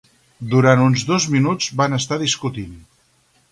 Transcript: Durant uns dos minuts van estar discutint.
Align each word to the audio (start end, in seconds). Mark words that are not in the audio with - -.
Durant 0.53 0.81
uns 0.85 1.03
dos 1.09 1.27
minuts 1.35 1.69
van 1.83 1.99
estar 2.01 2.19
discutint. 2.25 2.75